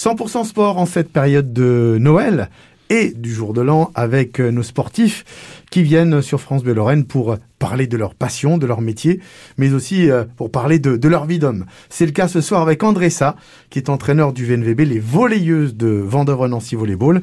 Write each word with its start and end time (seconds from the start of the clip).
100% 0.00 0.44
sport 0.44 0.78
en 0.78 0.86
cette 0.86 1.12
période 1.12 1.52
de 1.52 1.98
Noël 2.00 2.48
et 2.88 3.12
du 3.14 3.34
jour 3.34 3.52
de 3.52 3.60
l'an 3.60 3.90
avec 3.94 4.40
euh, 4.40 4.50
nos 4.50 4.62
sportifs 4.62 5.26
qui 5.70 5.82
viennent 5.82 6.22
sur 6.22 6.40
France 6.40 6.62
Bleu 6.62 6.72
Lorraine 6.72 7.04
pour 7.04 7.36
parler 7.58 7.86
de 7.86 7.98
leur 7.98 8.14
passion, 8.14 8.56
de 8.56 8.66
leur 8.66 8.80
métier, 8.80 9.20
mais 9.58 9.74
aussi 9.74 10.10
euh, 10.10 10.24
pour 10.38 10.50
parler 10.50 10.78
de, 10.78 11.06
leur 11.06 11.26
vie 11.26 11.38
d'homme. 11.38 11.66
C'est 11.90 12.06
le 12.06 12.12
cas 12.12 12.28
ce 12.28 12.40
soir 12.40 12.62
avec 12.62 12.82
Andressa, 12.82 13.36
qui 13.68 13.78
est 13.78 13.90
entraîneur 13.90 14.32
du 14.32 14.46
VNVB, 14.46 14.80
les 14.86 15.00
volleyeuses 15.00 15.76
de 15.76 15.88
Vendœuvre-Nancy 15.88 16.76
Volleyball, 16.76 17.20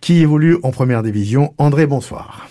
qui 0.00 0.22
évolue 0.22 0.56
en 0.62 0.70
première 0.70 1.02
division. 1.02 1.52
André, 1.58 1.86
bonsoir. 1.86 2.48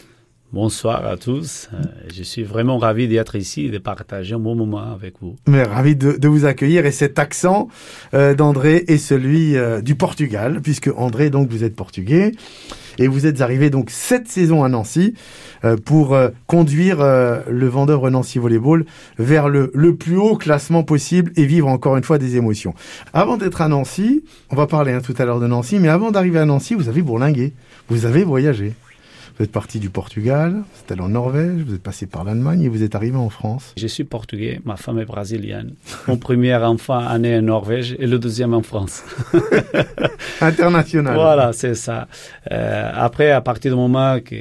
Bonsoir 0.53 1.03
à 1.07 1.17
tous. 1.17 1.67
Euh, 1.73 1.81
je 2.15 2.21
suis 2.21 2.43
vraiment 2.43 2.77
ravi 2.77 3.07
d'être 3.07 3.35
ici 3.35 3.65
et 3.65 3.69
de 3.71 3.79
partager 3.79 4.35
un 4.35 4.39
bon 4.39 4.53
moment 4.53 4.83
avec 4.93 5.15
vous. 5.19 5.35
Mais 5.47 5.63
ravi 5.63 5.95
de, 5.95 6.27
vous 6.27 6.45
accueillir 6.45 6.85
et 6.85 6.91
cet 6.91 7.17
accent 7.17 7.69
euh, 8.13 8.35
d'André 8.35 8.83
est 8.87 8.99
celui 8.99 9.57
euh, 9.57 9.81
du 9.81 9.95
Portugal, 9.95 10.59
puisque 10.61 10.91
André, 10.95 11.31
donc, 11.31 11.49
vous 11.49 11.63
êtes 11.63 11.75
portugais 11.75 12.33
et 12.99 13.07
vous 13.07 13.25
êtes 13.25 13.41
arrivé 13.41 13.71
donc 13.71 13.89
cette 13.89 14.27
saison 14.27 14.63
à 14.63 14.69
Nancy 14.69 15.15
pour 15.83 16.15
conduire 16.45 16.99
le 16.99 17.67
vendeur 17.67 18.11
Nancy 18.11 18.37
Volleyball 18.37 18.85
vers 19.17 19.49
le, 19.49 19.71
le 19.73 19.95
plus 19.95 20.17
haut 20.17 20.35
classement 20.35 20.83
possible 20.83 21.31
et 21.35 21.45
vivre 21.45 21.69
encore 21.69 21.97
une 21.97 22.03
fois 22.03 22.19
des 22.19 22.35
émotions. 22.35 22.75
Avant 23.13 23.37
d'être 23.37 23.61
à 23.61 23.67
Nancy, 23.67 24.23
on 24.51 24.55
va 24.55 24.67
parler 24.67 24.91
hein, 24.91 25.01
tout 25.01 25.15
à 25.17 25.25
l'heure 25.25 25.39
de 25.39 25.47
Nancy, 25.47 25.79
mais 25.79 25.87
avant 25.87 26.11
d'arriver 26.11 26.37
à 26.37 26.45
Nancy, 26.45 26.75
vous 26.75 26.87
avez 26.87 27.01
bourlingué, 27.01 27.53
vous 27.89 28.05
avez 28.05 28.23
voyagé. 28.23 28.73
Vous 29.37 29.43
êtes 29.43 29.51
parti 29.51 29.79
du 29.79 29.89
Portugal, 29.89 30.51
vous 30.53 30.81
êtes 30.81 30.91
allé 30.91 31.01
en 31.01 31.09
Norvège, 31.09 31.63
vous 31.65 31.73
êtes 31.73 31.81
passé 31.81 32.05
par 32.05 32.23
l'Allemagne 32.23 32.61
et 32.61 32.69
vous 32.69 32.83
êtes 32.83 32.93
arrivé 32.93 33.17
en 33.17 33.29
France. 33.29 33.73
Je 33.75 33.87
suis 33.87 34.03
portugais, 34.03 34.61
ma 34.63 34.75
femme 34.75 34.99
est 34.99 35.05
brésilienne. 35.05 35.73
Mon 36.07 36.17
premier 36.17 36.53
enfant 36.55 37.01
est 37.11 37.17
né 37.17 37.37
en 37.39 37.41
Norvège 37.41 37.95
et 37.97 38.05
le 38.05 38.19
deuxième 38.19 38.53
en 38.53 38.61
France. 38.61 39.03
International. 40.41 41.15
Voilà, 41.15 41.51
c'est 41.51 41.73
ça. 41.73 42.07
Euh, 42.51 42.91
après, 42.93 43.31
à 43.31 43.41
partir 43.41 43.71
du 43.71 43.77
moment 43.77 44.19
que 44.19 44.35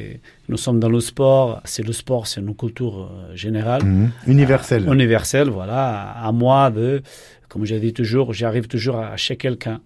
nous 0.51 0.59
sommes 0.59 0.79
dans 0.79 0.91
le 0.91 1.01
sport, 1.01 1.63
c'est 1.65 1.87
le 1.87 1.95
sport, 1.95 2.27
c'est 2.27 2.41
une 2.41 2.55
culture 2.55 3.09
euh, 3.11 3.35
générale. 3.35 3.83
Mhm. 3.85 4.11
Universelle. 4.27 4.87
Euh, 4.87 4.93
universelle, 4.93 5.49
voilà. 5.49 6.11
À 6.23 6.33
moi 6.33 6.71
de, 6.71 7.03
comme 7.49 7.65
j'ai 7.65 7.81
dit 7.81 7.95
toujours, 7.95 8.35
j'arrive 8.35 8.69
toujours 8.69 8.99
à 8.99 9.17
chez 9.17 9.37
quelqu'un 9.37 9.81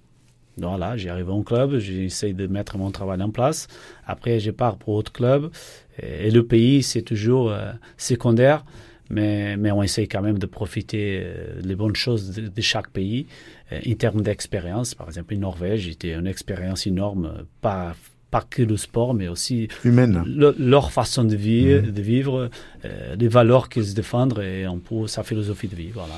voilà, 0.58 0.96
j'arrive 0.96 1.28
au 1.28 1.42
club, 1.42 1.78
j'essaie 1.78 2.32
de 2.32 2.46
mettre 2.46 2.78
mon 2.78 2.90
travail 2.90 3.20
en 3.20 3.30
place. 3.30 3.68
Après, 4.06 4.40
je 4.40 4.50
pars 4.50 4.76
pour 4.76 4.94
autre 4.94 5.12
club. 5.12 5.50
Et, 6.02 6.30
le 6.30 6.46
pays, 6.46 6.82
c'est 6.82 7.02
toujours 7.02 7.50
euh, 7.50 7.72
secondaire, 7.98 8.64
mais, 9.10 9.56
mais 9.56 9.70
on 9.70 9.82
essaie 9.82 10.06
quand 10.06 10.22
même 10.22 10.38
de 10.38 10.46
profiter 10.46 11.20
euh, 11.22 11.60
des 11.60 11.74
bonnes 11.74 11.96
choses 11.96 12.30
de, 12.32 12.62
chaque 12.62 12.90
pays. 12.90 13.26
Euh, 13.72 13.80
en 13.86 13.94
termes 13.94 14.22
d'expérience, 14.22 14.94
par 14.94 15.08
exemple, 15.08 15.34
en 15.34 15.38
Norvège, 15.38 15.88
c'était 15.88 16.14
une 16.14 16.26
expérience 16.26 16.86
énorme, 16.86 17.44
pas 17.60 17.94
pas 18.28 18.42
que 18.42 18.60
le 18.60 18.76
sport, 18.76 19.14
mais 19.14 19.28
aussi 19.28 19.68
humaine. 19.84 20.24
leur 20.58 20.90
façon 20.90 21.22
de 21.22 21.36
vivre, 21.36 21.80
mhm. 21.80 21.92
de 21.92 22.02
vivre 22.02 22.50
les 23.16 23.28
valeurs 23.28 23.68
qu'ils 23.68 23.94
défendent 23.94 24.40
et 24.40 24.64
un 24.64 24.78
peu 24.78 25.06
sa 25.06 25.22
philosophie 25.22 25.68
de 25.68 25.76
vie. 25.76 25.90
Voilà. 25.94 26.16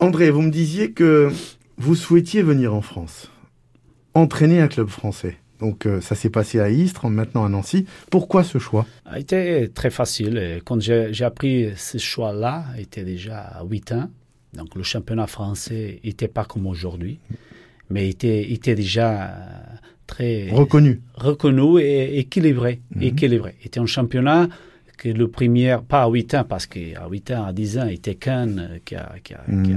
André, 0.00 0.30
vous 0.30 0.42
me 0.42 0.50
disiez 0.50 0.90
que 0.90 1.30
vous 1.80 1.94
souhaitiez 1.94 2.42
venir 2.42 2.74
en 2.74 2.82
France, 2.82 3.30
entraîner 4.12 4.60
un 4.60 4.68
club 4.68 4.88
français. 4.88 5.38
Donc 5.60 5.86
euh, 5.86 6.02
ça 6.02 6.14
s'est 6.14 6.28
passé 6.28 6.60
à 6.60 6.68
Istres, 6.68 7.08
maintenant 7.08 7.42
à 7.42 7.48
Nancy. 7.48 7.86
Pourquoi 8.10 8.44
ce 8.44 8.58
choix? 8.58 8.86
A 9.06 9.18
été 9.18 9.66
très 9.72 9.88
facile. 9.88 10.60
quand 10.66 10.78
j'ai 10.80 11.24
appris 11.24 11.70
ce 11.76 11.96
choix-là, 11.96 12.66
était 12.78 13.04
déjà 13.04 13.40
à 13.40 13.64
8 13.64 13.92
ans. 13.92 14.10
Donc 14.52 14.74
le 14.74 14.82
championnat 14.82 15.26
français 15.26 16.00
n'était 16.04 16.28
pas 16.28 16.44
comme 16.44 16.66
aujourd'hui, 16.66 17.18
mais 17.88 18.10
était, 18.10 18.52
était 18.52 18.74
déjà 18.74 19.34
très 20.06 20.50
reconnu, 20.50 21.00
reconnu 21.14 21.80
et 21.80 22.18
équilibré. 22.18 22.82
Mhm. 22.94 23.02
équilibré. 23.02 23.54
Était 23.64 23.80
un 23.80 23.86
championnat 23.86 24.48
que 24.98 25.08
le 25.08 25.28
premier, 25.28 25.78
pas 25.88 26.02
à 26.02 26.10
8 26.10 26.34
ans, 26.34 26.44
parce 26.44 26.66
qu'à 26.66 27.08
8 27.10 27.30
ans, 27.30 27.44
à 27.46 27.54
10 27.54 27.78
ans, 27.78 27.86
il 27.86 27.94
était 27.94 28.16
Cannes 28.16 28.80
qui 28.84 28.96
a, 28.96 29.14
qui 29.24 29.32
a 29.32 29.44
mhm 29.48 29.64
qui 29.64 29.72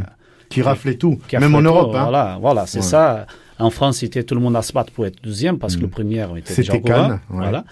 raflait 0.61 0.95
tout, 0.95 1.19
même 1.33 1.55
en 1.55 1.61
Europe. 1.61 1.95
Hein. 1.95 2.03
Voilà, 2.03 2.37
voilà 2.39 2.65
c'est 2.65 2.81
ça. 2.81 3.25
En 3.59 3.69
France, 3.69 3.99
c'était 3.99 4.23
tout 4.23 4.35
le 4.35 4.41
monde 4.41 4.55
à 4.55 4.61
se 4.61 4.73
battre 4.73 4.91
pour 4.91 5.05
être 5.05 5.21
deuxième 5.23 5.59
parce 5.59 5.75
que 5.75 5.81
le 5.81 5.87
mm. 5.87 5.91
premier 5.91 6.27
était 6.37 6.55
déjà 6.55 6.77
Cannes, 6.79 7.19
voilà. 7.29 7.63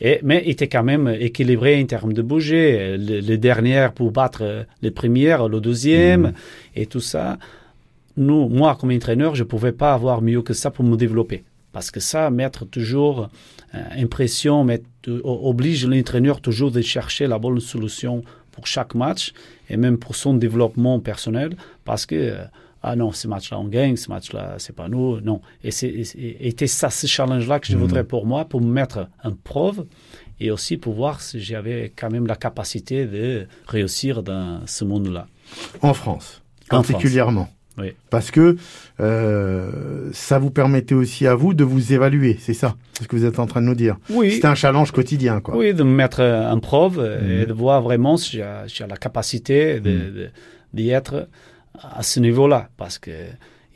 Et, 0.00 0.20
mais 0.22 0.42
il 0.44 0.50
était 0.50 0.68
quand 0.68 0.84
même 0.84 1.08
équilibré 1.08 1.80
en 1.80 1.86
termes 1.86 2.12
de 2.12 2.22
bouger. 2.22 2.96
Les, 2.98 3.38
dernières 3.38 3.92
pour 3.92 4.12
battre 4.12 4.66
les 4.82 4.90
premières, 4.90 5.48
le 5.48 5.60
deuxième 5.60 6.22
mm. 6.22 6.32
et 6.76 6.86
tout 6.86 7.00
ça. 7.00 7.38
Nous, 8.16 8.48
moi, 8.48 8.76
comme 8.78 8.90
entraîneur, 8.90 9.34
je 9.36 9.44
ne 9.44 9.48
pouvais 9.48 9.72
pas 9.72 9.94
avoir 9.94 10.22
mieux 10.22 10.42
que 10.42 10.52
ça 10.52 10.70
pour 10.70 10.84
me 10.84 10.96
développer. 10.96 11.44
Parce 11.72 11.90
que 11.90 12.00
ça, 12.00 12.30
mettre 12.30 12.64
toujours 12.64 13.28
euh, 13.74 13.82
impression, 13.96 14.64
mettre, 14.64 14.84
oblige 15.22 15.86
l'entraîneur 15.86 16.40
toujours 16.40 16.70
de 16.70 16.80
chercher 16.80 17.26
la 17.26 17.38
bonne 17.38 17.60
solution 17.60 18.22
pour 18.58 18.66
chaque 18.66 18.96
match 18.96 19.32
et 19.70 19.76
même 19.76 19.98
pour 19.98 20.16
son 20.16 20.34
développement 20.34 20.98
personnel 20.98 21.56
parce 21.84 22.06
que 22.06 22.16
euh, 22.16 22.44
ah 22.82 22.96
non, 22.96 23.12
ce 23.12 23.28
match-là, 23.28 23.58
on 23.58 23.68
gagne, 23.68 23.96
ce 23.96 24.08
match-là, 24.08 24.54
c'est 24.58 24.74
pas 24.74 24.88
nous. 24.88 25.20
Non. 25.20 25.40
Et 25.64 25.70
c'était 25.70 26.66
ça, 26.66 26.90
ce 26.90 27.06
challenge-là 27.06 27.60
que 27.60 27.66
je 27.68 27.74
mhm. 27.74 27.80
voudrais 27.80 28.04
pour 28.04 28.26
moi, 28.26 28.44
pour 28.44 28.60
me 28.60 28.70
mettre 28.70 29.08
en 29.22 29.32
preuve 29.32 29.86
et 30.40 30.50
aussi 30.50 30.76
pour 30.76 30.94
voir 30.94 31.20
si 31.20 31.40
j'avais 31.40 31.92
quand 31.94 32.10
même 32.10 32.26
la 32.26 32.36
capacité 32.36 33.06
de 33.06 33.46
réussir 33.66 34.22
dans 34.22 34.60
ce 34.66 34.84
monde-là. 34.84 35.26
En 35.82 35.94
France, 35.94 36.42
particulièrement. 36.68 37.48
Parce 38.10 38.30
que 38.30 38.56
euh, 39.00 40.10
ça 40.12 40.38
vous 40.38 40.50
permettait 40.50 40.94
aussi 40.94 41.26
à 41.26 41.34
vous 41.34 41.54
de 41.54 41.64
vous 41.64 41.92
évaluer, 41.92 42.36
c'est 42.40 42.54
ça, 42.54 42.76
ce 43.00 43.06
que 43.06 43.16
vous 43.16 43.24
êtes 43.24 43.38
en 43.38 43.46
train 43.46 43.60
de 43.60 43.66
nous 43.66 43.74
dire. 43.74 43.96
Oui. 44.10 44.32
C'était 44.32 44.48
un 44.48 44.54
challenge 44.54 44.92
quotidien, 44.92 45.40
quoi. 45.40 45.56
Oui, 45.56 45.74
de 45.74 45.82
me 45.82 45.94
mettre 45.94 46.22
en 46.22 46.58
preuve 46.60 46.98
et 46.98 47.40
mhm. 47.40 47.46
de 47.46 47.52
voir 47.52 47.82
vraiment 47.82 48.16
si 48.16 48.40
j'ai 48.66 48.86
la 48.86 48.96
capacité 48.96 49.80
mhm. 49.80 50.30
d'y 50.72 50.90
être 50.90 51.28
à 51.82 52.02
ce 52.02 52.20
niveau-là. 52.20 52.68
Parce 52.76 52.98
que 52.98 53.10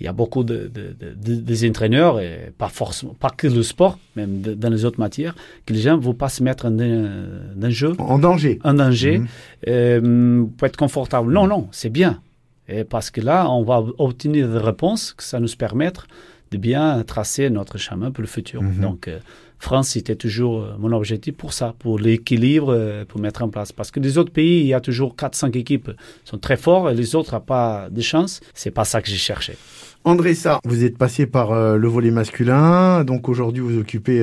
il 0.03 0.05
y 0.07 0.09
a 0.09 0.13
beaucoup 0.13 0.43
de, 0.43 0.69
des 1.15 1.69
entraîneurs, 1.69 2.19
et 2.19 2.53
pas 2.59 2.69
forcément, 2.69 3.15
pas 3.15 3.31
que 3.31 3.47
le 3.47 3.63
sport, 3.63 4.01
même 4.17 4.41
dans 4.41 4.69
les 4.69 4.85
autres 4.85 4.99
matières, 4.99 5.37
que 5.65 5.73
les 5.73 5.79
gens 5.79 5.97
ne 5.97 6.03
vont 6.03 6.13
pas 6.13 6.29
se 6.29 6.43
mettre 6.43 6.67
en, 6.67 7.71
jeu. 7.71 7.95
En 7.99 8.19
danger. 8.19 8.59
En 8.65 8.75
danger, 8.75 9.19
mhm. 9.19 9.27
euh, 9.69 10.45
pour 10.57 10.67
être 10.67 10.77
confortable. 10.77 11.33
Non, 11.33 11.47
non, 11.47 11.69
c'est 11.71 11.89
bien. 11.89 12.21
Et 12.69 12.85
parce 12.85 13.11
que 13.11 13.21
là, 13.21 13.51
on 13.51 13.63
va 13.65 13.83
obtenir 13.99 14.49
des 14.49 14.59
réponses 14.59 15.13
que 15.13 15.23
ça 15.23 15.41
nous 15.41 15.49
permettre 15.57 16.07
de 16.53 16.59
bien 16.59 17.03
tracer 17.03 17.51
notre 17.51 17.79
chemin 17.79 18.11
pour 18.11 18.23
le 18.23 18.29
futur. 18.29 18.63
Mhm. 18.63 18.81
Donc, 18.81 19.09
euh, 19.09 19.19
France, 19.59 19.91
c'était 19.91 20.17
toujours 20.17 20.63
euh, 20.63 20.75
mon 20.79 20.93
objectif 20.93 21.35
pour 21.35 21.53
ça, 21.53 21.75
pour 21.79 21.99
l'équilibre, 21.99 22.75
euh, 22.75 23.05
pour 23.05 23.21
mettre 23.21 23.43
en 23.43 23.49
place. 23.49 23.73
Parce 23.73 23.91
que 23.91 24.01
les 24.01 24.19
autres 24.19 24.33
pays, 24.33 24.61
il 24.61 24.67
y 24.67 24.75
a 24.75 24.81
toujours 24.81 25.17
4-5 25.17 25.57
équipes 25.57 25.91
qui 25.91 26.31
sont 26.31 26.39
très 26.39 26.57
forts 26.57 26.91
et 26.91 26.95
les 26.95 27.15
autres 27.15 27.35
n'ont 27.35 27.41
pas 27.41 27.89
de 27.91 28.01
chance. 28.01 28.41
C'est 28.55 28.71
pas 28.71 28.85
ça 28.85 29.01
que 29.01 29.09
j'ai 29.09 29.17
cherché. 29.17 29.57
André 30.05 30.35
Sarr, 30.35 30.61
vous 30.65 30.85
êtes 30.85 30.99
passé 30.99 31.27
par 31.27 31.55
le 31.55 31.89
volet 31.89 32.11
masculin, 32.11 33.05
donc 33.05 33.29
aujourd'hui 33.29 33.63
vous 33.63 33.79
occupez 33.79 34.21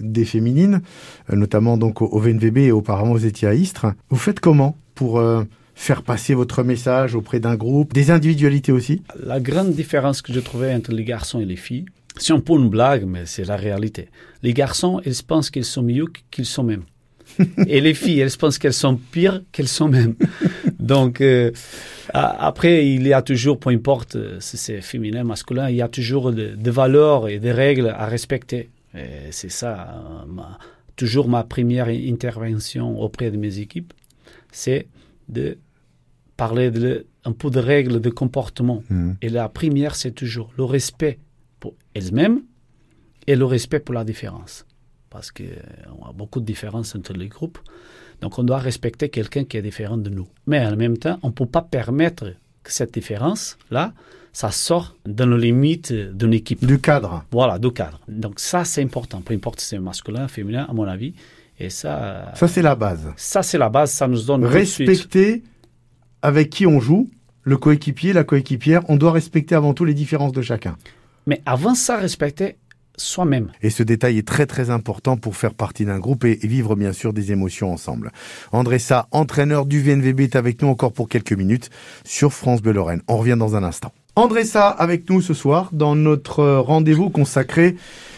des 0.00 0.24
féminines, 0.24 0.80
notamment 1.30 1.76
donc 1.76 2.00
au, 2.00 2.18
VNVB 2.18 2.56
et 2.56 2.72
auparavant 2.72 3.12
vous 3.12 3.26
étiez 3.26 3.46
à 3.46 3.52
Istres. 3.52 3.88
Vous 4.08 4.16
faites 4.16 4.40
comment 4.40 4.78
pour 4.94 5.20
faire 5.80 6.02
passer 6.02 6.34
votre 6.34 6.62
message 6.62 7.14
auprès 7.14 7.40
d'un 7.40 7.56
groupe, 7.56 7.94
des 7.94 8.10
individualités 8.10 8.70
aussi 8.70 9.00
La 9.18 9.40
grande 9.40 9.72
différence 9.72 10.20
que 10.20 10.30
je 10.30 10.40
trouvais 10.40 10.74
entre 10.74 10.92
les 10.92 11.04
garçons 11.04 11.40
et 11.40 11.46
les 11.46 11.56
filles, 11.56 11.86
c'est 12.18 12.34
un 12.34 12.40
peu 12.40 12.52
une 12.52 12.68
blague, 12.68 13.04
mais 13.06 13.24
c'est 13.24 13.44
la 13.44 13.56
réalité. 13.56 14.08
Les 14.42 14.52
garçons, 14.52 15.00
ils 15.06 15.14
pensent 15.26 15.48
qu'ils 15.48 15.64
sont 15.64 15.82
mieux 15.82 16.04
qu'ils 16.30 16.44
sont 16.44 16.64
même. 16.64 16.82
et 17.66 17.80
les 17.80 17.94
filles, 17.94 18.20
elles 18.20 18.36
pensent 18.38 18.58
qu'elles 18.58 18.74
sont 18.74 18.96
pires 18.96 19.42
qu'elles 19.52 19.68
sont 19.68 19.88
même. 19.88 20.16
Donc, 20.78 21.22
euh, 21.22 21.50
après, 22.12 22.86
il 22.86 23.06
y 23.06 23.14
a 23.14 23.22
toujours, 23.22 23.58
peu 23.58 23.70
importe 23.70 24.16
euh, 24.16 24.36
si 24.38 24.58
c'est 24.58 24.82
féminin, 24.82 25.24
masculin, 25.24 25.70
il 25.70 25.76
y 25.76 25.82
a 25.82 25.88
toujours 25.88 26.30
des 26.30 26.70
valeurs 26.70 27.26
et 27.26 27.38
des 27.38 27.52
règles 27.52 27.88
à 27.88 28.04
respecter. 28.04 28.68
C'est 29.30 29.50
ça, 29.50 30.04
euh, 30.28 30.42
toujours 30.96 31.26
ma 31.26 31.42
première 31.42 31.88
intervention 31.88 33.00
auprès 33.00 33.30
de 33.30 33.38
mes 33.38 33.60
équipes, 33.60 33.94
c'est 34.52 34.88
de 35.30 35.56
parler 36.40 36.70
de, 36.70 37.06
un 37.26 37.32
peu 37.32 37.50
de 37.50 37.60
règles 37.72 38.00
de 38.00 38.10
comportement. 38.22 38.82
Hmm. 38.88 39.12
Et 39.20 39.28
la 39.28 39.46
première, 39.50 39.94
c'est 40.00 40.14
toujours 40.22 40.48
le 40.56 40.64
respect 40.64 41.18
pour 41.60 41.74
elles-mêmes 41.96 42.40
et 43.26 43.36
le 43.36 43.44
respect 43.44 43.80
pour 43.80 43.94
la 44.00 44.04
différence. 44.12 44.54
Parce 45.10 45.30
qu'on 45.30 45.44
euh, 45.44 46.10
a 46.10 46.12
beaucoup 46.20 46.40
de 46.40 46.46
différences 46.46 46.90
entre 46.98 47.12
les 47.12 47.28
groupes. 47.28 47.58
Donc 48.22 48.38
on 48.38 48.44
doit 48.50 48.62
respecter 48.70 49.10
quelqu'un 49.10 49.44
qui 49.44 49.58
est 49.58 49.66
différent 49.70 49.98
de 49.98 50.08
nous. 50.08 50.28
Mais 50.46 50.60
en 50.64 50.76
même 50.76 50.96
temps, 50.96 51.18
on 51.22 51.28
ne 51.28 51.36
peut 51.40 51.52
pas 51.58 51.64
permettre 51.78 52.24
que 52.64 52.72
cette 52.72 52.94
différence-là, 52.94 53.92
ça 54.32 54.50
sort 54.50 54.96
dans 55.04 55.28
les 55.36 55.48
limites 55.48 55.92
d'une 55.92 56.32
équipe. 56.32 56.64
Du 56.64 56.78
cadre. 56.78 57.24
Voilà, 57.30 57.58
du 57.58 57.70
cadre. 57.70 58.00
Donc 58.08 58.40
ça, 58.40 58.64
c'est 58.64 58.82
important. 58.82 59.20
Peu 59.20 59.34
importe 59.34 59.60
si 59.60 59.66
c'est 59.66 59.78
masculin, 59.78 60.26
féminin, 60.26 60.64
à 60.70 60.72
mon 60.72 60.84
avis. 60.84 61.12
Et 61.58 61.68
ça... 61.68 62.32
Ça, 62.34 62.48
c'est 62.48 62.62
la 62.62 62.76
base. 62.76 63.12
Ça, 63.16 63.42
c'est 63.42 63.58
la 63.58 63.68
base. 63.68 63.90
Ça 63.90 64.08
nous 64.08 64.22
donne... 64.22 64.46
Respecter 64.46 65.42
avec 66.22 66.50
qui 66.50 66.66
on 66.66 66.80
joue, 66.80 67.10
le 67.42 67.56
coéquipier, 67.56 68.12
la 68.12 68.24
coéquipière, 68.24 68.82
on 68.88 68.96
doit 68.96 69.12
respecter 69.12 69.54
avant 69.54 69.74
tout 69.74 69.84
les 69.84 69.94
différences 69.94 70.32
de 70.32 70.42
chacun. 70.42 70.76
Mais 71.26 71.42
avant 71.46 71.74
ça, 71.74 71.96
respecter 71.96 72.56
soi-même. 72.96 73.50
Et 73.62 73.70
ce 73.70 73.82
détail 73.82 74.18
est 74.18 74.26
très 74.26 74.46
très 74.46 74.70
important 74.70 75.16
pour 75.16 75.36
faire 75.36 75.54
partie 75.54 75.84
d'un 75.84 75.98
groupe 75.98 76.24
et, 76.24 76.38
vivre 76.42 76.76
bien 76.76 76.92
sûr 76.92 77.12
des 77.12 77.32
émotions 77.32 77.72
ensemble. 77.72 78.12
André 78.52 78.78
Sa, 78.78 79.08
entraîneur 79.10 79.66
du 79.66 79.80
VNVB, 79.80 80.20
est 80.20 80.36
avec 80.36 80.60
nous 80.62 80.68
encore 80.68 80.92
pour 80.92 81.08
quelques 81.08 81.32
minutes 81.32 81.70
sur 82.04 82.32
France 82.32 82.62
Bleu 82.62 82.72
Lorraine. 82.72 83.02
On 83.08 83.16
revient 83.16 83.36
dans 83.38 83.56
un 83.56 83.64
instant. 83.64 83.92
André 84.16 84.44
Sa 84.44 84.68
avec 84.68 85.08
nous 85.08 85.20
ce 85.20 85.34
soir 85.34 85.68
dans 85.72 85.94
notre 85.94 86.44
rendez-vous 86.44 87.10
consacré 87.10 87.76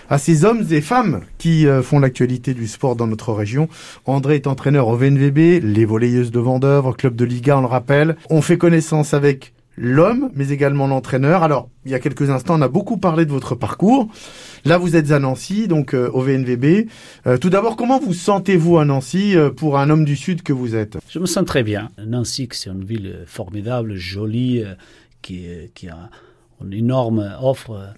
à 0.09 0.19
ces 0.19 0.44
hommes 0.44 0.65
et 0.71 0.81
femmes 0.81 1.21
qui 1.39 1.67
euh, 1.67 1.83
font 1.83 1.99
l'actualité 1.99 2.55
du 2.55 2.67
sport 2.67 2.97
dans 2.97 3.06
notre 3.06 3.33
région. 3.33 3.69
André 4.06 4.37
est 4.37 4.47
entraîneur 4.47 4.89
au 4.89 4.97
VNVB, 4.97 5.62
les 5.62 5.85
volleyeuses 5.85 6.31
de 6.31 6.41
Vendœuvre, 6.41 6.97
club 6.97 7.15
de 7.15 7.25
Liga, 7.25 7.59
on 7.59 7.61
le 7.61 7.67
rappelle. 7.67 8.17
On 8.31 8.41
fait 8.41 8.59
connaissance 8.59 9.15
avec 9.15 9.53
l'homme, 9.77 10.31
mais 10.35 10.50
également 10.50 10.87
l'entraîneur. 10.87 11.43
Alors, 11.43 11.69
il 11.85 11.91
y 11.91 11.94
a 11.94 11.99
quelques 11.99 12.31
instants, 12.31 12.59
on 12.59 12.62
a 12.62 12.69
beaucoup 12.69 12.99
parlé 12.99 13.25
de 13.25 13.31
votre 13.31 13.55
parcours. 13.55 14.09
Là, 14.65 14.79
vous 14.79 14.97
êtes 14.97 15.11
à 15.11 15.19
Nancy, 15.19 15.67
donc 15.67 15.94
euh, 15.94 16.09
au 16.12 16.21
VNVB. 16.21 16.89
Euh, 17.27 17.37
tout 17.39 17.50
d'abord, 17.50 17.77
comment 17.77 17.99
vous 17.99 18.12
sentez-vous 18.15 18.79
à 18.79 18.85
Nancy 18.85 19.37
euh, 19.37 19.50
pour 19.50 19.79
un 19.79 19.91
homme 19.91 20.05
du 20.05 20.17
Sud 20.17 20.43
que 20.43 20.53
vous 20.53 20.77
êtes? 20.77 20.99
Je 21.09 21.19
me 21.19 21.27
sens 21.27 21.44
très 21.44 21.62
bien. 21.62 21.91
Nancy, 22.05 22.49
c'est 22.53 22.71
une 22.71 22.85
ville 22.85 23.21
formidable, 23.27 23.97
jolie, 23.97 24.62
qui, 25.22 25.46
qui 25.74 25.88
a 25.88 26.10
une 26.64 26.72
énorme 26.72 27.32
offre. 27.40 27.94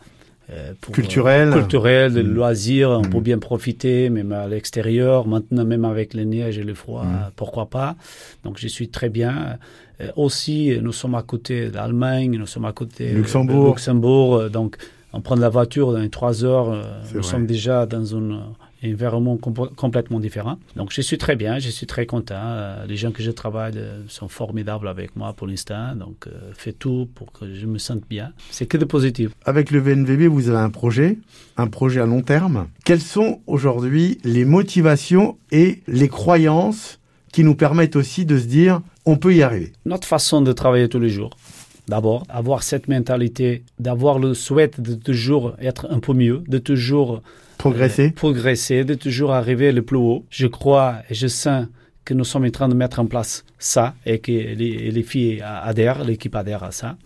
culturelle, 0.92 1.50
culturelle, 1.52 2.12
de 2.12 2.22
mm. 2.22 2.34
loisirs, 2.34 2.90
on 2.90 3.02
peut 3.02 3.18
mm. 3.18 3.22
bien 3.22 3.38
profiter, 3.38 4.10
même 4.10 4.32
à 4.32 4.46
l'extérieur. 4.46 5.26
Maintenant, 5.26 5.64
même 5.64 5.84
avec 5.84 6.14
les 6.14 6.24
neiges 6.24 6.58
et 6.58 6.62
le 6.62 6.74
froid, 6.74 7.04
mm. 7.04 7.30
pourquoi 7.36 7.66
pas. 7.66 7.96
Donc, 8.44 8.58
je 8.58 8.68
suis 8.68 8.88
très 8.88 9.08
bien. 9.08 9.58
aussi, 10.16 10.76
nous 10.82 10.92
sommes 10.92 11.14
à 11.14 11.22
côté 11.22 11.70
d'Allemagne, 11.70 12.36
nous 12.38 12.46
sommes 12.46 12.66
à 12.66 12.72
côté 12.72 13.12
Luxembourg. 13.12 13.64
de 13.64 13.70
Luxembourg. 13.70 14.50
Donc, 14.50 14.76
on 15.14 15.20
prend 15.20 15.36
la 15.36 15.48
voiture 15.48 15.92
dans 15.92 16.00
les 16.00 16.10
trois 16.10 16.44
heures, 16.44 16.72
euh, 16.72 16.82
nous 17.14 17.22
sommes 17.22 17.46
déjà 17.46 17.86
dans 17.86 18.16
un 18.16 18.52
environnement 18.92 19.36
complètement 19.36 20.20
différent. 20.20 20.58
Donc 20.76 20.92
je 20.92 21.00
suis 21.00 21.18
très 21.18 21.36
bien, 21.36 21.58
je 21.58 21.70
suis 21.70 21.86
très 21.86 22.06
content. 22.06 22.34
Euh, 22.36 22.86
les 22.86 22.96
gens 22.96 23.12
que 23.12 23.22
je 23.22 23.30
travaille 23.30 23.74
euh, 23.76 24.02
sont 24.08 24.28
formidables 24.28 24.88
avec 24.88 25.16
moi 25.16 25.32
pour 25.32 25.46
l'instant. 25.46 25.94
Donc 25.94 26.28
fais 26.56 26.72
tout 26.72 27.08
pour 27.14 27.32
que 27.32 27.52
je 27.54 27.66
me 27.66 27.78
sente 27.78 28.02
bien. 28.08 28.32
C'est 28.50 28.66
que 28.66 28.76
de 28.76 28.84
positif. 28.84 29.30
Avec 29.44 29.70
le 29.70 29.80
VNVB, 29.80 30.22
vous 30.22 30.48
avez 30.48 30.58
un 30.58 30.70
projet, 30.70 31.18
un 31.56 31.66
projet 31.66 32.00
à 32.00 32.06
long 32.06 32.22
terme. 32.22 32.68
Quelles 32.84 33.00
sont 33.00 33.40
aujourd'hui 33.46 34.18
les 34.24 34.44
motivations 34.44 35.38
et 35.50 35.82
les 35.86 36.08
croyances 36.08 37.00
qui 37.32 37.44
nous 37.44 37.54
permettent 37.54 37.96
aussi 37.96 38.24
de 38.24 38.38
se 38.38 38.46
dire 38.46 38.80
on 39.06 39.16
peut 39.16 39.34
y 39.34 39.42
arriver? 39.42 39.72
Notre 39.84 40.06
façon 40.06 40.40
de 40.40 40.52
travailler 40.52 40.88
tous 40.88 41.00
les 41.00 41.10
jours 41.10 41.30
d'abord, 41.88 42.24
avoir 42.28 42.62
cette 42.62 42.88
mentalité, 42.88 43.62
d'avoir 43.78 44.18
le 44.18 44.34
souhait 44.34 44.70
de 44.78 44.94
toujours 44.94 45.54
être 45.60 45.86
un 45.90 46.00
peu 46.00 46.12
mieux, 46.12 46.42
de 46.48 46.58
toujours 46.58 47.22
progresser, 47.58 48.08
euh, 48.08 48.12
progresser, 48.12 48.84
de 48.84 48.94
toujours 48.94 49.32
arriver 49.32 49.72
le 49.72 49.82
plus 49.82 49.98
haut. 49.98 50.24
Je 50.30 50.46
crois 50.46 50.96
et 51.10 51.14
je 51.14 51.26
sens 51.26 51.66
que 52.04 52.14
nous 52.14 52.24
sommes 52.24 52.44
en 52.44 52.50
train 52.50 52.68
de 52.68 52.74
mettre 52.74 53.00
en 53.00 53.06
place 53.06 53.44
ça 53.58 53.94
et 54.04 54.18
que 54.18 54.30
les, 54.30 54.90
les 54.90 55.02
filles 55.02 55.42
adhèrent, 55.42 56.04
l'équipe 56.04 56.34
adhère 56.34 56.62
à 56.62 56.70
ça. 56.70 56.96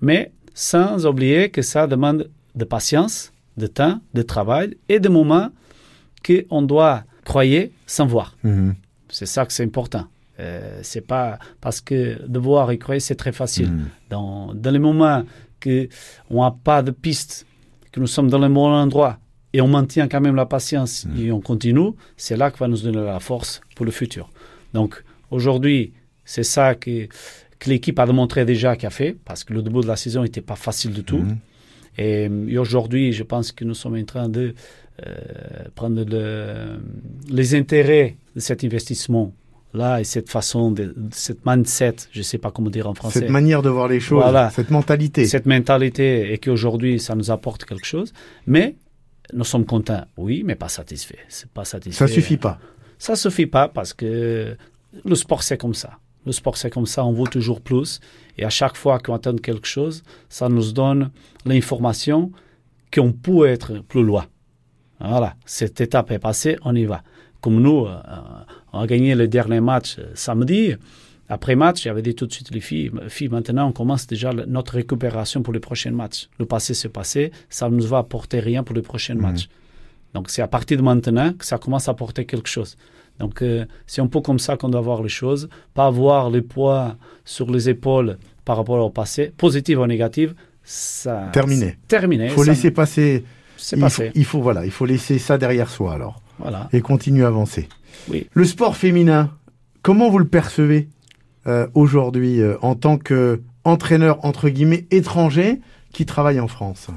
Mais 0.00 0.32
sans 0.54 1.06
oublier 1.06 1.50
que 1.50 1.62
ça 1.62 1.86
demande 1.86 2.28
de 2.54 2.64
patience, 2.64 3.32
de 3.56 3.66
temps, 3.66 4.00
de 4.14 4.22
travail 4.22 4.76
et 4.88 5.00
de 5.00 5.08
moments 5.08 5.48
qu'on 6.24 6.62
doit 6.62 7.04
croire 7.24 7.44
sans 7.86 8.06
voir. 8.06 8.36
Mhm. 8.44 8.74
C'est 9.08 9.26
ça 9.26 9.46
que 9.46 9.52
c'est 9.52 9.64
important. 9.64 10.06
Euh, 10.40 10.80
c'est 10.82 11.06
pas 11.06 11.38
parce 11.60 11.80
que 11.80 12.26
devoir 12.26 12.72
y 12.72 12.78
croire, 12.78 13.00
c'est 13.00 13.14
très 13.14 13.32
facile. 13.32 13.70
Hmm. 13.70 13.88
Dans, 14.10 14.54
dans 14.54 14.70
les 14.70 14.78
moments 14.78 15.24
que 15.60 15.88
on 16.30 16.42
n'a 16.42 16.50
pas 16.50 16.82
de 16.82 16.90
piste, 16.90 17.46
que 17.92 18.00
nous 18.00 18.06
sommes 18.06 18.28
dans 18.28 18.38
le 18.38 18.48
bon 18.48 18.66
endroit 18.66 19.18
et 19.52 19.60
on 19.60 19.68
maintient 19.68 20.08
quand 20.08 20.20
même 20.20 20.34
la 20.34 20.46
patience 20.46 21.04
hmm. 21.04 21.20
et 21.20 21.32
on 21.32 21.40
continue, 21.40 21.92
c'est 22.16 22.36
là 22.36 22.50
que 22.50 22.58
va 22.58 22.66
nous 22.66 22.78
donner 22.78 23.04
la 23.04 23.20
force 23.20 23.60
pour 23.76 23.86
le 23.86 23.92
futur. 23.92 24.30
Donc 24.72 25.04
aujourd'hui, 25.30 25.92
c'est 26.24 26.42
ça 26.42 26.74
que, 26.74 27.06
que 27.58 27.70
l'équipe 27.70 27.98
a 27.98 28.06
démontré 28.06 28.44
déjà 28.44 28.74
qu'elle 28.76 28.88
a 28.88 28.90
fait, 28.90 29.16
parce 29.24 29.44
que 29.44 29.52
le 29.52 29.62
début 29.62 29.82
de 29.82 29.86
la 29.86 29.96
saison 29.96 30.22
n'était 30.22 30.40
pas 30.40 30.56
facile 30.56 30.92
du 30.92 31.04
tout. 31.04 31.18
Hmm. 31.18 31.36
Et, 31.96 32.28
aujourd'hui, 32.58 33.12
je 33.12 33.22
pense 33.22 33.52
que 33.52 33.64
nous 33.64 33.74
sommes 33.74 33.96
en 33.96 34.04
train 34.04 34.28
de 34.28 34.54
euh, 35.06 35.14
prendre 35.76 36.04
le, 36.04 36.80
les 37.28 37.54
intérêts 37.54 38.16
de 38.34 38.40
cet 38.40 38.64
investissement 38.64 39.32
là 39.74 40.00
et 40.00 40.04
cette 40.04 40.30
façon, 40.30 40.70
de, 40.70 40.94
cette 41.10 41.44
mindset, 41.44 41.96
je 42.12 42.18
ne 42.18 42.22
sais 42.22 42.38
pas 42.38 42.50
comment 42.50 42.70
dire 42.70 42.88
en 42.88 42.94
français. 42.94 43.20
Cette 43.20 43.30
manière 43.30 43.60
de 43.60 43.68
voir 43.68 43.88
les 43.88 44.00
choses, 44.00 44.24
cette 44.54 44.70
mentalité. 44.70 45.26
Cette 45.26 45.46
mentalité 45.46 46.32
et 46.32 46.38
qu'aujourd'hui 46.38 47.00
ça 47.00 47.14
nous 47.14 47.30
apporte 47.30 47.64
quelque 47.64 47.86
chose. 47.86 48.12
Mais 48.46 48.76
nous 49.32 49.44
sommes 49.44 49.66
contents, 49.66 50.04
oui, 50.16 50.42
mais 50.44 50.54
pas 50.54 50.68
satisfaits. 50.68 51.18
C'est 51.28 51.50
pas 51.50 51.64
satisfait. 51.64 52.06
Ça 52.06 52.12
suffit 52.12 52.36
pas. 52.36 52.58
Ça 52.98 53.16
suffit 53.16 53.46
pas 53.46 53.68
parce 53.68 53.92
que 53.92 54.56
le 55.04 55.14
sport 55.14 55.42
c'est 55.42 55.58
comme 55.58 55.74
ça. 55.74 55.98
Le 56.24 56.32
sport 56.32 56.56
c'est 56.56 56.70
comme 56.70 56.86
ça, 56.86 57.04
on 57.04 57.12
veut 57.12 57.28
toujours 57.28 57.60
plus. 57.60 58.00
Et 58.38 58.44
à 58.44 58.50
chaque 58.50 58.76
fois 58.76 58.98
qu'on 58.98 59.14
attend 59.14 59.36
quelque 59.36 59.66
chose, 59.66 60.02
ça 60.28 60.48
nous 60.48 60.72
donne 60.72 61.10
l'information 61.44 62.30
qu'on 62.92 63.12
peut 63.12 63.46
être 63.46 63.80
plus 63.80 64.04
loin. 64.04 64.26
Voilà, 65.00 65.34
cette 65.44 65.80
étape 65.80 66.12
est 66.12 66.18
passée, 66.18 66.56
on 66.62 66.74
y 66.74 66.84
va. 66.84 67.02
Comme 67.40 67.60
nous, 67.60 67.86
euh, 67.86 67.98
a 68.80 68.86
gagné 68.86 69.14
le 69.14 69.28
dernier 69.28 69.60
match 69.60 69.96
euh, 69.98 70.10
samedi. 70.14 70.74
Après 71.28 71.56
match, 71.56 71.82
j'avais 71.84 72.02
dit 72.02 72.14
tout 72.14 72.26
de 72.26 72.32
suite 72.32 72.50
les 72.50 72.60
filles, 72.60 72.90
filles, 73.08 73.28
maintenant 73.28 73.68
on 73.68 73.72
commence 73.72 74.06
déjà 74.06 74.30
notre 74.46 74.74
récupération 74.74 75.42
pour 75.42 75.54
les 75.54 75.60
prochains 75.60 75.90
matchs. 75.90 76.28
Le 76.38 76.44
passé 76.44 76.74
c'est 76.74 76.90
passé, 76.90 77.32
ça 77.48 77.70
ne 77.70 77.76
nous 77.76 77.86
va 77.86 77.98
apporter 77.98 78.40
rien 78.40 78.62
pour 78.62 78.76
les 78.76 78.82
prochains 78.82 79.14
mhm. 79.14 79.22
matchs. 79.22 79.48
Donc 80.12 80.30
c'est 80.30 80.42
à 80.42 80.48
partir 80.48 80.76
de 80.76 80.82
maintenant 80.82 81.32
que 81.32 81.44
ça 81.44 81.58
commence 81.58 81.88
à 81.88 81.92
apporter 81.92 82.26
quelque 82.26 82.48
chose. 82.48 82.76
Donc 83.18 83.40
euh, 83.40 83.64
c'est 83.86 84.02
un 84.02 84.06
peu 84.06 84.20
comme 84.20 84.38
ça 84.38 84.56
qu'on 84.56 84.68
doit 84.68 84.82
voir 84.82 85.02
les 85.02 85.08
choses, 85.08 85.48
pas 85.72 85.86
avoir 85.86 86.30
le 86.30 86.42
poids 86.42 86.96
sur 87.24 87.50
les 87.50 87.68
épaules 87.70 88.18
par 88.44 88.58
rapport 88.58 88.84
au 88.84 88.90
passé, 88.90 89.32
positif 89.36 89.78
ou 89.78 89.86
négatif. 89.86 90.34
Ça, 90.62 91.30
terminé. 91.32 91.78
Terminé. 91.88 92.26
Il 92.26 92.30
faut 92.30 92.44
laisser 92.44 92.70
passer. 92.70 93.24
C'est 93.56 93.78
passé. 93.78 94.10
il 94.14 94.24
faut 94.24 94.42
voilà, 94.42 94.64
il 94.66 94.70
faut 94.70 94.84
laisser 94.84 95.18
ça 95.18 95.38
derrière 95.38 95.70
soi 95.70 95.94
alors. 95.94 96.20
Voilà. 96.38 96.68
Et 96.72 96.80
continuer 96.80 97.24
à 97.24 97.28
avancer. 97.28 97.68
Le 98.32 98.44
sport 98.44 98.76
féminin, 98.76 99.30
comment 99.82 100.10
vous 100.10 100.18
le 100.18 100.26
percevez 100.26 100.88
euh, 101.46 101.66
aujourd'hui 101.74 102.40
euh, 102.40 102.56
en 102.62 102.74
tant 102.74 102.98
qu'entraîneur, 102.98 104.24
entre 104.24 104.48
guillemets, 104.48 104.86
étranger 104.90 105.60
qui 105.92 106.06
travaille 106.06 106.40
en 106.40 106.48
France? 106.48 106.88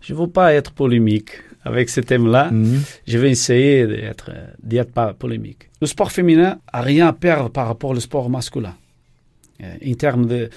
Je 0.00 0.14
ne 0.14 0.18
veux 0.18 0.26
pas 0.26 0.54
être 0.54 0.72
polémique 0.72 1.30
avec 1.64 1.88
ce 1.88 2.00
thème-là. 2.00 2.50
Mhm. 2.50 2.80
Je 3.06 3.18
vais 3.18 3.30
essayer 3.30 3.86
d'être, 3.86 4.30
d'être 4.62 4.92
pas 4.92 5.12
polémique. 5.12 5.70
Le 5.80 5.86
sport 5.86 6.12
féminin 6.12 6.58
a 6.72 6.80
rien 6.80 7.08
à 7.08 7.12
perdre 7.12 7.50
par 7.50 7.66
rapport 7.66 7.90
au 7.90 8.00
sport 8.00 8.30
masculin. 8.30 8.74
Euh, 9.62 9.74
en 9.86 9.94
termes 9.94 10.26
de... 10.26 10.50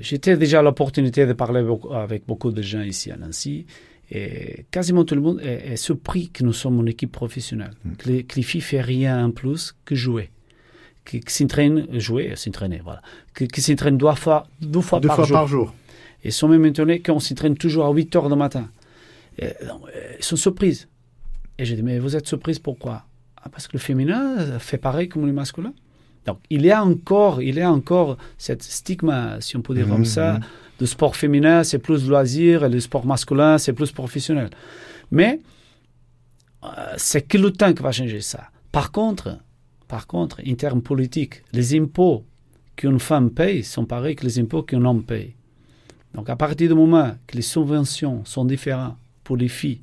J'étais 0.00 0.36
déjà 0.36 0.58
à 0.58 0.62
l'opportunité 0.62 1.24
de 1.24 1.32
parler 1.32 1.64
avec 1.94 2.26
beaucoup 2.26 2.50
de 2.50 2.60
gens 2.60 2.82
ici 2.82 3.10
à 3.10 3.16
Nancy 3.16 3.64
et 4.14 4.66
quasiment 4.70 5.06
tout 5.06 5.14
le 5.14 5.22
monde 5.22 5.40
est, 5.40 5.76
surpris 5.76 6.28
que 6.28 6.44
nous 6.44 6.52
sommes 6.52 6.78
une 6.80 6.88
équipe 6.88 7.10
professionnelle, 7.10 7.72
mm. 7.84 7.92
que, 7.96 8.36
les, 8.36 8.42
filles 8.42 8.60
ne 8.60 8.64
font 8.64 8.86
rien 8.86 9.24
en 9.24 9.30
plus 9.30 9.74
que 9.86 9.94
jouer, 9.94 10.30
qui 11.06 11.22
s'entraînent, 11.26 11.86
jouer, 11.98 12.34
s'entraîner, 12.36 12.82
voilà, 12.84 13.00
qui 13.34 13.62
s'entraînent 13.62 13.96
deux 13.96 14.14
fois, 14.14 14.46
deux 14.60 14.82
fois, 14.82 15.00
par, 15.00 15.24
jour. 15.24 15.34
par 15.34 15.46
jour. 15.46 15.74
Et 16.22 16.28
ils 16.28 16.32
sont 16.32 16.46
même 16.46 16.66
étonnés 16.66 17.00
qu'on 17.00 17.20
s'entraîne 17.20 17.56
toujours 17.56 17.86
à 17.86 17.90
8 17.90 18.14
heures 18.16 18.28
du 18.28 18.36
matin. 18.36 18.68
Et, 19.38 19.48
ils 20.18 20.24
sont 20.24 20.36
surprises. 20.36 20.88
Et 21.56 21.64
j'ai 21.64 21.74
dit, 21.74 21.82
mais 21.82 21.98
vous 21.98 22.14
êtes 22.14 22.26
surprise 22.26 22.58
pourquoi? 22.58 23.06
Ah, 23.42 23.48
Parce 23.48 23.66
que 23.66 23.72
le 23.72 23.78
féminin 23.78 24.58
fait 24.58 24.78
pareil 24.78 25.08
comme 25.08 25.24
le 25.24 25.32
masculin. 25.32 25.72
Donc, 26.26 26.38
il 26.50 26.64
y 26.64 26.70
a 26.70 26.84
encore, 26.84 27.42
il 27.42 27.56
y 27.56 27.60
a 27.60 27.72
encore 27.72 28.16
cette 28.38 28.62
stigma, 28.62 29.40
si 29.40 29.56
on 29.56 29.62
peut 29.62 29.74
dire 29.74 29.88
comme 29.88 30.02
mm, 30.02 30.04
ça, 30.04 30.32
mm 30.34 30.40
le 30.82 30.86
sport 30.86 31.14
féminin, 31.14 31.62
c'est 31.62 31.78
plus 31.78 32.08
loisir, 32.08 32.64
et 32.64 32.68
le 32.68 32.80
sport 32.80 33.06
masculin, 33.06 33.56
c'est 33.56 33.72
plus 33.72 33.92
professionnel. 33.92 34.50
Mais 35.12 35.40
euh, 36.64 36.68
c'est 36.96 37.22
que 37.22 37.38
le 37.38 37.52
temps 37.52 37.72
qui 37.72 37.82
va 37.84 37.92
changer 37.92 38.20
ça. 38.20 38.50
Par 38.72 38.90
contre, 38.90 39.38
par 39.86 40.08
contre, 40.08 40.40
en 40.44 40.54
termes 40.56 40.82
politiques, 40.82 41.44
les 41.52 41.78
impôts 41.78 42.24
qu'une 42.74 42.98
femme 42.98 43.30
paye 43.30 43.62
sont 43.62 43.84
pareils 43.84 44.16
que 44.16 44.24
les 44.24 44.40
impôts 44.40 44.64
qu'un 44.64 44.84
homme 44.84 45.04
paye. 45.04 45.34
Donc 46.14 46.28
à 46.28 46.34
partir 46.34 46.68
du 46.68 46.74
moment 46.74 47.14
que 47.28 47.36
les 47.36 47.42
subventions 47.42 48.24
sont 48.24 48.44
différentes 48.44 48.96
pour 49.22 49.36
les 49.36 49.48
filles 49.48 49.82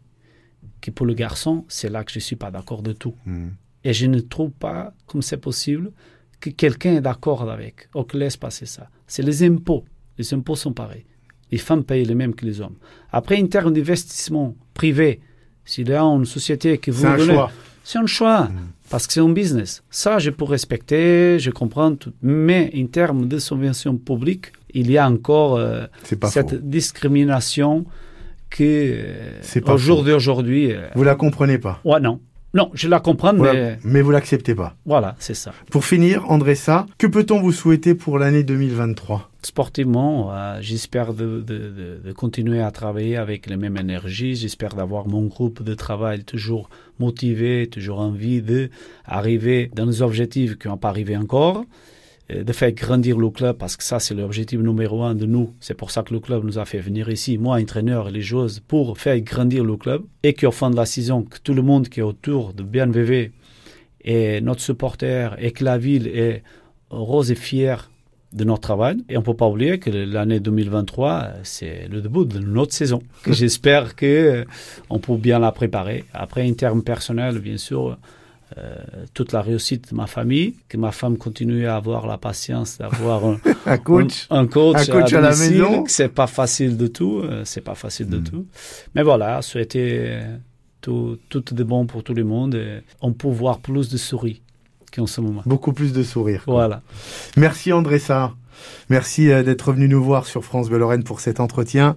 que 0.82 0.92
pour 0.92 1.06
le 1.06 1.14
garçon, 1.14 1.64
c'est 1.70 1.90
là 1.90 2.04
que 2.04 2.12
je 2.12 2.18
ne 2.18 2.24
suis 2.24 2.36
pas 2.36 2.52
d'accord 2.52 2.82
de 2.82 2.92
tout. 2.92 3.16
Hmm. 3.26 3.52
Et 3.86 3.94
je 3.94 4.06
ne 4.06 4.20
trouve 4.20 4.52
pas 4.52 4.94
comme 5.08 5.22
c'est 5.22 5.38
possible 5.38 5.92
que 6.40 6.50
quelqu'un 6.50 6.96
est 6.96 7.02
d'accord 7.02 7.50
avec 7.50 7.90
ou 7.96 8.04
que 8.04 8.18
laisse 8.18 8.38
passer 8.38 8.66
ça. 8.66 8.90
C'est 9.08 9.24
les 9.24 9.44
impôts 9.44 9.86
les 10.20 10.34
impôts 10.34 10.56
sont 10.56 10.74
pareils. 10.74 11.06
Les 11.52 11.58
femmes 11.58 11.84
payent 11.84 12.06
les 12.06 12.14
mêmes 12.14 12.36
que 12.36 12.46
les 12.46 12.62
hommes. 12.62 12.76
Après, 13.12 13.42
en 13.42 13.48
termes 13.48 13.74
d'investissement 13.74 14.56
privé, 14.76 15.22
s'il 15.66 15.90
y 15.90 15.94
a 15.94 16.04
une 16.04 16.26
société 16.26 16.78
qui 16.78 16.92
vous 16.92 17.02
C'est 17.02 17.08
un 17.08 17.26
choix. 17.26 17.52
C'est 17.84 17.98
un 17.98 18.06
choix, 18.06 18.44
mm. 18.44 18.58
parce 18.90 19.08
que 19.08 19.14
c'est 19.14 19.22
un 19.22 19.30
business. 19.30 19.82
Ça, 19.90 20.20
je 20.20 20.30
peux 20.30 20.44
respecter, 20.44 21.40
je 21.40 21.50
comprends 21.50 21.96
tout. 21.96 22.14
Mais 22.22 22.72
en 22.78 22.86
termes 22.86 23.28
de 23.28 23.40
subvention 23.40 23.98
publique, 23.98 24.52
il 24.74 24.92
y 24.92 24.98
a 24.98 25.10
encore 25.10 25.56
euh, 25.56 25.86
cette 26.04 26.70
discrimination 26.70 27.86
que 28.52 28.64
euh, 28.64 29.62
au 29.66 29.78
jour 29.78 30.04
d'aujourd'hui. 30.04 30.72
Euh, 30.72 30.88
vous 30.94 31.04
la 31.04 31.16
comprenez 31.16 31.58
pas 31.58 31.80
Ouais, 31.84 32.00
non. 32.00 32.20
Non, 32.54 32.72
je 32.74 32.88
la 32.88 33.00
comprends, 33.00 33.34
mais... 33.34 33.78
Mais 33.84 34.02
vous 34.02 34.10
l'acceptez 34.10 34.56
pas. 34.56 34.76
Voilà, 34.86 35.16
c'est 35.20 35.36
ça. 35.36 35.54
Pour 35.70 35.86
finir, 35.86 36.30
André 36.32 36.56
ça, 36.56 36.88
que 36.98 37.06
peut-on 37.06 37.40
vous 37.40 37.52
souhaiter 37.52 37.94
pour 37.94 38.18
l'année 38.18 38.44
2023 38.44 39.30
Sportivement, 39.44 40.34
euh, 40.34 40.58
j'espère 40.60 41.14
de, 41.14 41.42
de, 41.42 42.02
de, 42.04 42.12
continuer 42.12 42.62
à 42.62 42.72
travailler 42.72 43.18
avec 43.18 43.46
les 43.46 43.56
mêmes 43.56 43.78
énergies. 43.78 44.36
J'espère 44.36 44.74
d'avoir 44.76 45.08
mon 45.08 45.28
groupe 45.28 45.64
de 45.64 45.76
travail 45.76 46.24
toujours 46.24 46.70
motivé, 47.00 47.68
toujours 47.68 48.00
envie 48.00 48.42
d'arriver 48.42 49.72
dans 49.76 49.86
les 49.86 50.02
objectifs 50.02 50.58
qui 50.58 50.68
n'ont 50.68 50.78
pas 50.78 50.90
arrivé 50.90 51.16
encore 51.16 51.64
de 52.30 52.54
faire 52.54 52.72
grandir 52.72 53.18
le 53.18 53.30
club, 53.30 53.58
parce 53.58 53.76
que 53.76 53.84
ça, 53.84 54.00
c'est 54.00 54.14
l'objectif 54.14 54.60
numéro 54.60 55.04
un 55.04 55.16
de 55.16 55.26
nous. 55.26 55.54
C'est 55.60 55.74
pour 55.74 55.92
ça 55.92 56.04
que 56.04 56.14
le 56.14 56.20
club 56.20 56.44
nous 56.44 56.60
a 56.60 56.66
fait 56.66 56.80
venir 56.80 57.10
ici, 57.10 57.38
moi, 57.38 57.60
entraîneur 57.60 58.10
et 58.10 58.12
les 58.12 58.22
joueurs, 58.22 58.50
pour 58.68 58.98
faire 58.98 59.20
grandir 59.22 59.64
le 59.64 59.76
club. 59.78 60.04
Et 60.24 60.34
qu'au 60.34 60.52
fin 60.52 60.70
de 60.70 60.76
la 60.76 60.86
saison, 60.86 61.24
que 61.24 61.38
tout 61.44 61.54
le 61.54 61.62
monde 61.62 61.90
qui 61.90 62.02
est 62.02 62.04
autour 62.04 62.54
de 62.54 62.64
BNVV 62.64 63.32
et 64.02 64.42
notre 64.42 64.62
supporter 64.62 65.36
et 65.40 65.52
que 65.52 65.64
la 65.64 65.78
ville 65.78 66.08
est 66.08 66.44
rose 66.90 67.32
et 67.32 67.36
fière 67.36 67.90
de 68.34 68.44
notre 68.44 68.62
travail. 68.62 68.98
Et 69.10 69.18
on 69.18 69.22
ne 69.22 69.26
peut 69.26 69.34
pas 69.34 69.48
oublier 69.48 69.80
que 69.80 69.90
l'année 69.90 70.40
2023, 70.40 71.30
c'est 71.44 71.88
le 71.90 72.02
début 72.02 72.26
de 72.26 72.40
notre 72.40 72.74
saison. 72.74 73.02
J'espère 73.28 73.96
qu'on 73.96 74.06
euh, 74.06 74.46
peut 75.02 75.18
bien 75.18 75.40
la 75.40 75.52
préparer. 75.52 76.06
Après, 76.14 76.48
en 76.48 76.54
termes 76.54 76.84
personnels, 76.84 77.40
bien 77.40 77.58
sûr, 77.58 77.98
euh, 78.58 78.76
toute 79.14 79.32
la 79.32 79.42
réussite 79.42 79.92
de 79.92 79.96
ma 79.96 80.08
famille, 80.08 80.56
que 80.68 80.78
ma 80.78 80.92
femme 80.92 81.18
continue 81.18 81.68
à 81.68 81.76
avoir 81.76 82.08
la 82.08 82.18
patience 82.18 82.78
d'avoir 82.80 83.24
un, 83.26 83.38
coach, 83.78 84.28
un, 84.30 84.48
coach, 84.48 84.90
à, 84.90 85.22
la 85.22 85.36
maison. 85.36 85.84
C'est 85.88 86.10
pas 86.10 86.28
facile 86.28 86.76
de 86.76 86.88
tout, 86.88 87.22
euh, 87.24 87.44
c'est 87.46 87.62
pas 87.62 87.76
facile 87.76 88.10
de 88.10 88.18
hmm. 88.18 88.24
tout. 88.24 88.46
Mais 88.96 89.04
voilà, 89.04 89.42
souhaiter 89.42 90.20
tout, 90.82 91.18
tout 91.30 91.44
de 91.52 91.64
bon 91.64 91.86
pour 91.86 92.04
tout 92.04 92.14
le 92.14 92.24
monde. 92.24 92.56
Et 92.56 92.80
on 93.02 93.14
peut 93.14 93.28
voir 93.28 93.60
plus 93.60 93.90
de 93.90 93.98
souris 93.98 94.42
qu'en 94.92 95.06
ce 95.06 95.22
moment. 95.22 95.44
Beaucoup 95.46 95.74
plus 95.74 95.94
de 95.94 96.04
sourires. 96.04 96.44
Voilà. 96.48 96.82
Merci 97.38 97.72
André 97.72 98.00
Sarr. 98.00 98.36
Merci 98.90 99.32
euh, 99.32 99.44
d'être 99.44 99.72
venu 99.72 99.88
nous 99.88 100.04
voir 100.04 100.26
sur 100.26 100.44
France 100.44 100.70
Bleu 100.70 100.80
Lorraine 100.80 101.04
pour 101.04 101.20
cet 101.20 101.40
entretien. 101.40 101.96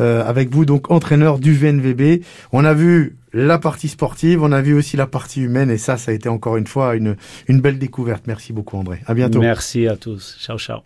Euh, 0.00 0.24
avec 0.24 0.50
vous, 0.50 0.64
donc 0.64 0.90
entraîneur 0.90 1.38
du 1.38 1.54
VNVB. 1.54 2.22
On 2.52 2.64
a 2.64 2.74
vu 2.74 3.16
la 3.34 3.58
partie 3.58 3.88
sportive, 3.88 4.42
on 4.42 4.52
a 4.52 4.62
vu 4.62 4.74
aussi 4.74 4.96
la 4.96 5.06
partie 5.06 5.42
humaine 5.42 5.70
et 5.70 5.78
ça, 5.78 5.96
ça 5.96 6.12
a 6.12 6.14
été 6.14 6.28
encore 6.28 6.56
une 6.56 6.66
fois 6.66 6.94
une, 6.94 7.16
une 7.48 7.60
belle 7.60 7.78
découverte. 7.78 8.24
Merci 8.26 8.52
beaucoup 8.52 8.76
André. 8.76 9.00
À 9.06 9.14
bientôt. 9.14 9.40
Merci 9.40 9.88
à 9.88 9.96
tous. 9.96 10.38
Ciao, 10.40 10.58
ciao. 10.58 10.80